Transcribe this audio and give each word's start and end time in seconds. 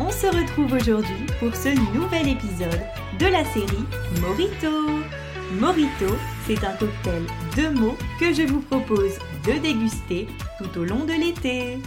On 0.00 0.12
se 0.12 0.28
retrouve 0.28 0.74
aujourd'hui 0.74 1.26
pour 1.40 1.56
ce 1.56 1.70
nouvel 1.92 2.28
épisode 2.28 2.82
de 3.18 3.26
la 3.26 3.44
série 3.44 3.84
Morito. 4.20 4.70
Morito, 5.58 6.14
c'est 6.46 6.62
un 6.64 6.72
cocktail 6.76 7.24
de 7.56 7.76
mots 7.76 7.96
que 8.20 8.32
je 8.32 8.42
vous 8.42 8.60
propose 8.60 9.18
de 9.44 9.58
déguster 9.58 10.28
tout 10.58 10.78
au 10.78 10.84
long 10.84 11.04
de 11.04 11.14
l'été. 11.14 11.78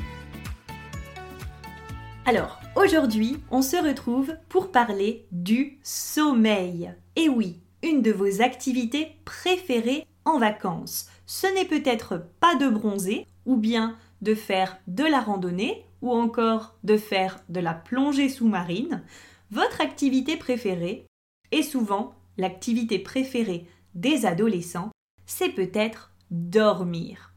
Alors, 2.26 2.60
aujourd'hui, 2.76 3.38
on 3.50 3.62
se 3.62 3.78
retrouve 3.78 4.36
pour 4.50 4.72
parler 4.72 5.26
du 5.32 5.80
sommeil. 5.82 6.94
Et 7.16 7.30
oui, 7.30 7.62
une 7.82 8.02
de 8.02 8.12
vos 8.12 8.42
activités 8.42 9.16
préférées 9.24 10.06
en 10.26 10.38
vacances. 10.38 11.08
Ce 11.26 11.48
n'est 11.48 11.66
peut-être 11.66 12.22
pas 12.42 12.56
de 12.56 12.68
bronzer 12.68 13.26
ou 13.46 13.56
bien 13.56 13.96
de 14.22 14.36
faire 14.36 14.78
de 14.88 15.06
la 15.06 15.22
randonnée 15.22 15.86
ou 16.02 16.12
encore 16.12 16.76
de 16.84 16.98
faire 16.98 17.40
de 17.50 17.60
la 17.60 17.74
plongée 17.74 18.30
sous-marine. 18.30 19.04
Votre 19.52 19.82
activité 19.82 20.38
préférée, 20.38 21.06
et 21.52 21.64
souvent 21.64 22.16
l'activité 22.38 23.00
préférée 23.00 23.68
des 23.94 24.26
adolescents, 24.26 24.92
c'est 25.26 25.50
peut-être 25.50 26.12
dormir. 26.30 27.34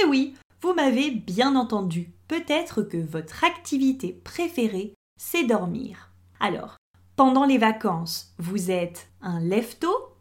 Et 0.00 0.06
oui, 0.06 0.34
vous 0.62 0.74
m'avez 0.74 1.10
bien 1.10 1.56
entendu, 1.56 2.12
peut-être 2.28 2.82
que 2.82 2.96
votre 2.96 3.44
activité 3.44 4.12
préférée, 4.12 4.94
c'est 5.18 5.44
dormir. 5.44 6.10
Alors, 6.38 6.76
pendant 7.16 7.44
les 7.44 7.58
vacances, 7.58 8.34
vous 8.38 8.70
êtes 8.70 9.10
un 9.20 9.40
lève-tôt 9.40 10.14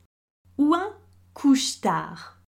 ou 0.58 0.74
un 0.74 0.94
couche-tard? 1.34 2.42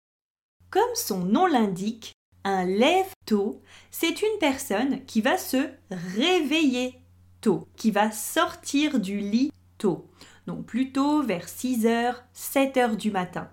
Comme 0.69 0.95
son 0.95 1.23
nom 1.23 1.45
l'indique, 1.45 2.11
un 2.43 2.65
lève-tôt, 2.65 3.61
c'est 3.91 4.21
une 4.21 4.39
personne 4.39 5.03
qui 5.05 5.21
va 5.21 5.37
se 5.37 5.69
réveiller 5.91 6.95
tôt, 7.41 7.67
qui 7.75 7.91
va 7.91 8.11
sortir 8.11 8.99
du 8.99 9.19
lit 9.19 9.51
tôt 9.77 10.07
donc 10.47 10.65
plutôt 10.65 11.21
vers 11.23 11.45
6h, 11.45 12.15
7h 12.35 12.95
du 12.95 13.11
matin. 13.11 13.49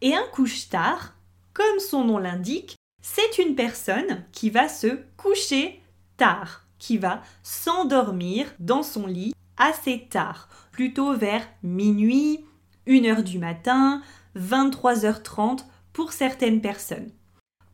Et 0.00 0.14
un 0.14 0.26
couche-tard, 0.32 1.14
comme 1.52 1.78
son 1.78 2.04
nom 2.04 2.18
l'indique, 2.18 2.76
c'est 3.00 3.38
une 3.38 3.54
personne 3.54 4.24
qui 4.32 4.50
va 4.50 4.68
se 4.68 4.98
coucher 5.16 5.80
tard, 6.16 6.66
qui 6.78 6.98
va 6.98 7.22
s'endormir 7.42 8.46
dans 8.58 8.82
son 8.82 9.06
lit 9.06 9.34
assez 9.56 10.06
tard, 10.10 10.48
plutôt 10.72 11.14
vers 11.14 11.46
minuit, 11.62 12.44
1h 12.86 13.22
du 13.22 13.38
matin, 13.38 14.02
23h30 14.36 15.64
pour 15.92 16.12
certaines 16.12 16.60
personnes. 16.60 17.10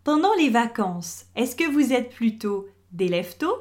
Pendant 0.08 0.32
les 0.38 0.48
vacances, 0.48 1.26
est-ce 1.36 1.54
que 1.54 1.70
vous 1.70 1.92
êtes 1.92 2.08
plutôt 2.08 2.66
des 2.92 3.08
lève-tôt 3.08 3.54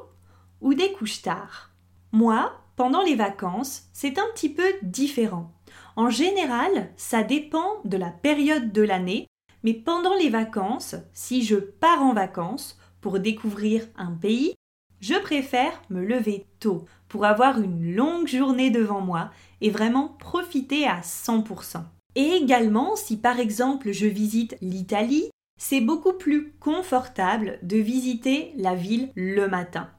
ou 0.61 0.75
des 0.75 0.93
couche-tard 0.93 1.71
Moi, 2.13 2.53
pendant 2.77 3.03
les 3.03 3.15
vacances, 3.15 3.89
c'est 3.91 4.17
un 4.17 4.23
petit 4.33 4.47
peu 4.47 4.63
différent. 4.81 5.51
En 5.97 6.09
général, 6.09 6.93
ça 6.95 7.23
dépend 7.23 7.81
de 7.83 7.97
la 7.97 8.11
période 8.11 8.71
de 8.71 8.81
l'année, 8.81 9.27
mais 9.63 9.73
pendant 9.73 10.15
les 10.15 10.29
vacances, 10.29 10.95
si 11.11 11.43
je 11.43 11.57
pars 11.57 12.01
en 12.01 12.13
vacances 12.13 12.79
pour 13.01 13.19
découvrir 13.19 13.85
un 13.97 14.13
pays, 14.13 14.53
je 15.01 15.15
préfère 15.15 15.81
me 15.89 16.01
lever 16.01 16.45
tôt 16.61 16.85
pour 17.09 17.25
avoir 17.25 17.59
une 17.59 17.93
longue 17.93 18.29
journée 18.29 18.69
devant 18.69 19.01
moi 19.01 19.31
et 19.59 19.69
vraiment 19.69 20.15
profiter 20.17 20.87
à 20.87 21.01
100%. 21.01 21.83
Et 22.15 22.37
également, 22.41 22.95
si 22.95 23.17
par 23.17 23.37
exemple 23.37 23.91
je 23.91 24.07
visite 24.07 24.55
l'Italie, 24.61 25.29
c'est 25.57 25.81
beaucoup 25.81 26.13
plus 26.13 26.53
confortable 26.59 27.59
de 27.63 27.77
visiter 27.77 28.53
la 28.57 28.75
ville 28.75 29.11
le 29.15 29.47
matin 29.47 29.89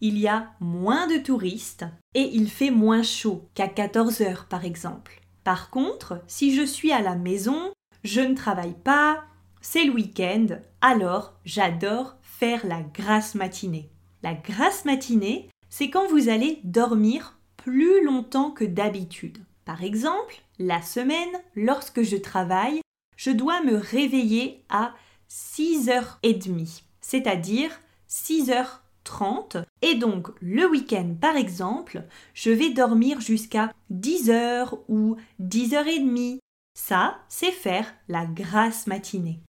il 0.00 0.18
y 0.18 0.28
a 0.28 0.52
moins 0.60 1.06
de 1.06 1.18
touristes 1.18 1.84
et 2.14 2.30
il 2.32 2.50
fait 2.50 2.70
moins 2.70 3.02
chaud 3.02 3.48
qu'à 3.54 3.68
14 3.68 4.20
heures 4.22 4.46
par 4.46 4.64
exemple. 4.64 5.20
Par 5.44 5.70
contre, 5.70 6.22
si 6.26 6.54
je 6.54 6.62
suis 6.62 6.92
à 6.92 7.00
la 7.00 7.16
maison, 7.16 7.72
je 8.04 8.20
ne 8.20 8.34
travaille 8.34 8.76
pas, 8.84 9.24
c'est 9.60 9.84
le 9.84 9.92
week-end, 9.92 10.46
alors 10.80 11.34
j'adore 11.44 12.16
faire 12.22 12.66
la 12.66 12.82
grasse 12.82 13.34
matinée. 13.34 13.90
La 14.22 14.34
grasse 14.34 14.84
matinée, 14.84 15.48
c'est 15.68 15.90
quand 15.90 16.06
vous 16.08 16.28
allez 16.28 16.60
dormir 16.64 17.38
plus 17.56 18.04
longtemps 18.04 18.50
que 18.50 18.64
d'habitude. 18.64 19.38
Par 19.64 19.82
exemple, 19.82 20.42
la 20.58 20.80
semaine, 20.80 21.28
lorsque 21.54 22.02
je 22.02 22.16
travaille, 22.16 22.80
je 23.16 23.30
dois 23.30 23.62
me 23.62 23.76
réveiller 23.76 24.64
à 24.70 24.94
6h30, 25.30 26.82
c'est-à-dire 27.00 27.70
6h 28.08 28.66
30. 29.08 29.56
Et 29.82 29.94
donc, 29.94 30.28
le 30.40 30.68
week-end, 30.68 31.14
par 31.20 31.36
exemple, 31.36 32.04
je 32.34 32.50
vais 32.50 32.70
dormir 32.70 33.20
jusqu'à 33.20 33.72
10h 33.92 34.78
ou 34.88 35.16
10h30. 35.40 36.38
Ça, 36.74 37.18
c'est 37.28 37.50
faire 37.50 37.92
la 38.08 38.26
grasse 38.26 38.86
matinée. 38.86 39.40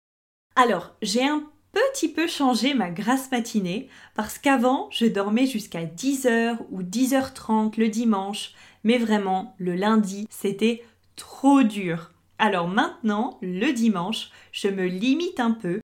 Alors, 0.54 0.94
j'ai 1.02 1.24
un 1.24 1.42
petit 1.72 2.08
peu 2.08 2.26
changé 2.26 2.72
ma 2.72 2.90
grasse 2.90 3.30
matinée 3.30 3.88
parce 4.14 4.38
qu'avant, 4.38 4.88
je 4.90 5.06
dormais 5.06 5.46
jusqu'à 5.46 5.84
10h 5.84 6.58
ou 6.70 6.82
10h30 6.82 7.78
le 7.78 7.88
dimanche, 7.88 8.54
mais 8.84 8.98
vraiment, 8.98 9.54
le 9.58 9.74
lundi, 9.74 10.26
c'était 10.30 10.84
trop 11.16 11.62
dur. 11.62 12.12
Alors 12.38 12.69
maintenant, 12.69 13.38
le 13.43 13.72
dimanche, 13.72 14.31
je 14.53 14.69
me 14.69 14.87
limite 14.87 15.41
un 15.41 15.50
peu 15.50 15.81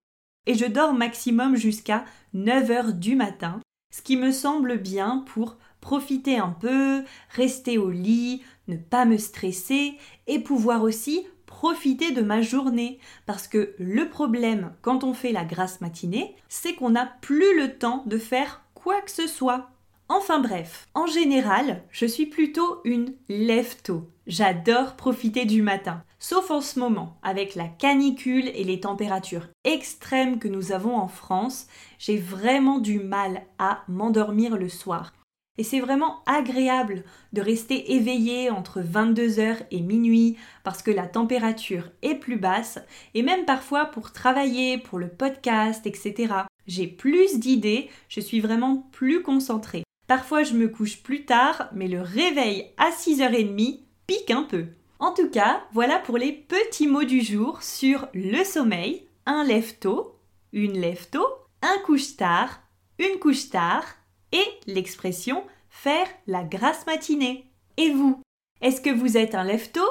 et 0.46 0.54
je 0.54 0.66
dors 0.66 0.94
maximum 0.94 1.56
jusqu'à 1.56 2.04
9 2.32 2.70
heures 2.70 2.92
du 2.92 3.16
matin, 3.16 3.60
ce 3.92 4.02
qui 4.02 4.16
me 4.16 4.30
semble 4.30 4.78
bien 4.78 5.24
pour 5.26 5.56
profiter 5.80 6.38
un 6.38 6.50
peu, 6.50 7.02
rester 7.30 7.76
au 7.76 7.90
lit, 7.90 8.42
ne 8.68 8.76
pas 8.76 9.04
me 9.04 9.18
stresser 9.18 9.98
et 10.26 10.38
pouvoir 10.38 10.82
aussi 10.82 11.26
profiter 11.46 12.12
de 12.12 12.22
ma 12.22 12.40
journée. 12.40 13.00
Parce 13.26 13.48
que 13.48 13.74
le 13.78 14.08
problème 14.08 14.72
quand 14.80 15.02
on 15.02 15.12
fait 15.12 15.32
la 15.32 15.44
grasse 15.44 15.80
matinée, 15.80 16.36
c'est 16.48 16.74
qu'on 16.74 16.90
n'a 16.90 17.06
plus 17.20 17.58
le 17.58 17.78
temps 17.78 18.04
de 18.06 18.16
faire 18.16 18.62
quoi 18.74 19.00
que 19.00 19.10
ce 19.10 19.26
soit. 19.26 19.70
Enfin 20.08 20.38
bref, 20.38 20.86
en 20.94 21.06
général, 21.06 21.82
je 21.90 22.06
suis 22.06 22.26
plutôt 22.26 22.80
une 22.84 23.14
lève-tôt. 23.28 24.10
J'adore 24.26 24.96
profiter 24.96 25.46
du 25.46 25.62
matin. 25.62 26.02
Sauf 26.26 26.50
en 26.50 26.62
ce 26.62 26.78
moment, 26.78 27.18
avec 27.22 27.54
la 27.54 27.68
canicule 27.68 28.48
et 28.54 28.64
les 28.64 28.80
températures 28.80 29.46
extrêmes 29.64 30.38
que 30.38 30.48
nous 30.48 30.72
avons 30.72 30.96
en 30.96 31.06
France, 31.06 31.66
j'ai 31.98 32.16
vraiment 32.16 32.78
du 32.78 32.98
mal 32.98 33.42
à 33.58 33.84
m'endormir 33.88 34.56
le 34.56 34.70
soir. 34.70 35.12
Et 35.58 35.64
c'est 35.64 35.80
vraiment 35.80 36.22
agréable 36.24 37.04
de 37.34 37.42
rester 37.42 37.92
éveillé 37.92 38.48
entre 38.48 38.80
22h 38.80 39.66
et 39.70 39.82
minuit 39.82 40.38
parce 40.62 40.82
que 40.82 40.90
la 40.90 41.06
température 41.06 41.90
est 42.00 42.14
plus 42.14 42.38
basse 42.38 42.78
et 43.12 43.20
même 43.20 43.44
parfois 43.44 43.84
pour 43.84 44.10
travailler, 44.10 44.78
pour 44.78 44.98
le 44.98 45.08
podcast, 45.08 45.86
etc. 45.86 46.32
J'ai 46.66 46.86
plus 46.86 47.38
d'idées, 47.38 47.90
je 48.08 48.20
suis 48.20 48.40
vraiment 48.40 48.88
plus 48.92 49.22
concentrée. 49.22 49.84
Parfois 50.06 50.42
je 50.42 50.54
me 50.54 50.68
couche 50.68 51.02
plus 51.02 51.26
tard, 51.26 51.68
mais 51.74 51.86
le 51.86 52.00
réveil 52.00 52.70
à 52.78 52.88
6h30 52.92 53.80
pique 54.06 54.30
un 54.30 54.44
peu. 54.44 54.68
En 55.04 55.12
tout 55.12 55.28
cas, 55.28 55.62
voilà 55.74 55.98
pour 55.98 56.16
les 56.16 56.32
petits 56.32 56.86
mots 56.86 57.04
du 57.04 57.20
jour 57.20 57.62
sur 57.62 58.08
le 58.14 58.42
sommeil, 58.42 59.06
un 59.26 59.44
lève-tôt, 59.44 60.18
une 60.54 60.80
lève-tôt, 60.80 61.26
un 61.60 61.76
couche-tard, 61.84 62.62
une 62.98 63.18
couche-tard 63.18 63.84
et 64.32 64.46
l'expression 64.66 65.44
faire 65.68 66.06
la 66.26 66.42
grasse 66.42 66.86
matinée. 66.86 67.50
Et 67.76 67.90
vous, 67.90 68.22
est-ce 68.62 68.80
que 68.80 68.88
vous 68.88 69.18
êtes 69.18 69.34
un 69.34 69.44
lève-tôt 69.44 69.82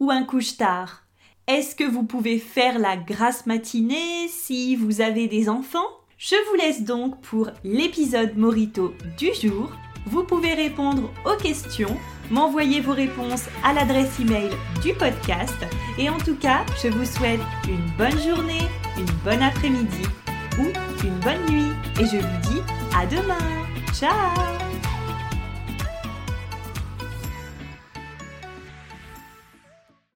ou 0.00 0.10
un 0.10 0.24
couche-tard 0.24 1.02
Est-ce 1.46 1.76
que 1.76 1.84
vous 1.84 2.04
pouvez 2.04 2.38
faire 2.38 2.78
la 2.78 2.96
grasse 2.96 3.44
matinée 3.44 4.28
si 4.28 4.76
vous 4.76 5.02
avez 5.02 5.28
des 5.28 5.50
enfants? 5.50 5.90
Je 6.16 6.36
vous 6.48 6.56
laisse 6.56 6.84
donc 6.84 7.20
pour 7.20 7.50
l'épisode 7.64 8.38
Morito 8.38 8.94
du 9.18 9.28
jour. 9.34 9.70
Vous 10.06 10.24
pouvez 10.24 10.54
répondre 10.54 11.10
aux 11.26 11.36
questions, 11.36 11.98
m'envoyer 12.30 12.80
vos 12.80 12.92
réponses 12.92 13.44
à 13.62 13.72
l'adresse 13.72 14.18
email 14.20 14.50
du 14.82 14.92
podcast. 14.94 15.56
Et 15.98 16.08
en 16.08 16.18
tout 16.18 16.36
cas, 16.36 16.64
je 16.82 16.88
vous 16.88 17.04
souhaite 17.04 17.40
une 17.68 17.86
bonne 17.96 18.18
journée, 18.20 18.68
une 18.98 19.12
bonne 19.24 19.42
après-midi 19.42 20.06
ou 20.58 20.64
une 21.04 21.18
bonne 21.20 21.44
nuit. 21.50 21.72
Et 22.00 22.06
je 22.06 22.16
vous 22.16 22.40
dis 22.42 22.62
à 22.96 23.06
demain. 23.06 23.38
Ciao 23.92 24.54